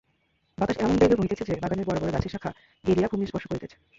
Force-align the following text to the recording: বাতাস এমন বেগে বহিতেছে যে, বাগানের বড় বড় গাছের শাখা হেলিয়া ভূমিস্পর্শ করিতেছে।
বাতাস 0.57 0.77
এমন 0.77 0.95
বেগে 0.97 1.15
বহিতেছে 1.15 1.43
যে, 1.43 1.53
বাগানের 1.55 1.87
বড় 1.87 1.97
বড় 1.99 2.11
গাছের 2.13 2.31
শাখা 2.31 2.51
হেলিয়া 2.83 3.11
ভূমিস্পর্শ 3.11 3.45
করিতেছে। 3.47 3.75